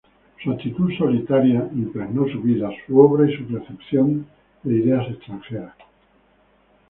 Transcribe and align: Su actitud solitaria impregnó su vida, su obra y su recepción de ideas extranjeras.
Su 0.43 0.49
actitud 0.53 0.89
solitaria 0.97 1.69
impregnó 1.75 2.27
su 2.27 2.41
vida, 2.41 2.71
su 2.87 2.99
obra 2.99 3.29
y 3.29 3.35
su 3.37 3.45
recepción 3.55 4.25
de 4.63 4.73
ideas 4.79 5.07
extranjeras. 5.11 5.75